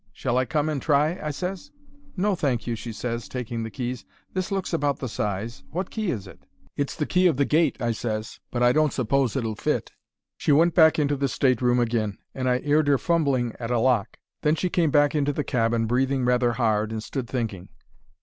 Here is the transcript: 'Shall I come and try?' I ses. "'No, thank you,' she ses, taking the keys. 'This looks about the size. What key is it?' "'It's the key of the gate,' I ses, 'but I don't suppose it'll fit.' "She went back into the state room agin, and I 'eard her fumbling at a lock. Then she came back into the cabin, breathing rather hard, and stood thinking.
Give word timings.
'Shall 0.13 0.35
I 0.39 0.45
come 0.45 0.67
and 0.67 0.81
try?' 0.81 1.19
I 1.21 1.29
ses. 1.29 1.69
"'No, 2.17 2.33
thank 2.33 2.65
you,' 2.65 2.73
she 2.75 2.91
ses, 2.91 3.29
taking 3.29 3.61
the 3.61 3.69
keys. 3.69 4.03
'This 4.33 4.51
looks 4.51 4.73
about 4.73 4.97
the 4.97 5.07
size. 5.07 5.61
What 5.69 5.91
key 5.91 6.09
is 6.09 6.25
it?' 6.25 6.47
"'It's 6.75 6.95
the 6.95 7.05
key 7.05 7.27
of 7.27 7.37
the 7.37 7.45
gate,' 7.45 7.79
I 7.79 7.91
ses, 7.91 8.39
'but 8.49 8.63
I 8.63 8.71
don't 8.71 8.93
suppose 8.93 9.35
it'll 9.35 9.53
fit.' 9.53 9.91
"She 10.37 10.51
went 10.51 10.73
back 10.73 10.97
into 10.97 11.15
the 11.15 11.27
state 11.27 11.61
room 11.61 11.79
agin, 11.79 12.17
and 12.33 12.49
I 12.49 12.63
'eard 12.65 12.87
her 12.87 12.97
fumbling 12.97 13.53
at 13.59 13.69
a 13.69 13.77
lock. 13.77 14.17
Then 14.41 14.55
she 14.55 14.71
came 14.71 14.89
back 14.89 15.13
into 15.13 15.33
the 15.33 15.43
cabin, 15.43 15.85
breathing 15.85 16.25
rather 16.25 16.53
hard, 16.53 16.91
and 16.91 17.03
stood 17.03 17.27
thinking. 17.27 17.69